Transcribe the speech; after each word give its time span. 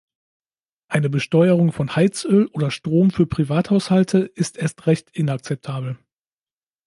Eine 0.87 1.11
Besteuerung 1.11 1.71
von 1.71 1.95
Heizöl 1.95 2.47
oder 2.47 2.71
Strom 2.71 3.11
für 3.11 3.27
Privathaushalte 3.27 4.21
ist 4.33 4.57
erst 4.57 4.87
recht 4.87 5.11
inakzeptabel. 5.11 5.99